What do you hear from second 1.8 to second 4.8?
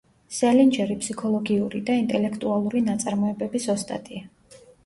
და ინტელექტუალური ნაწარმოებების ოსტატია.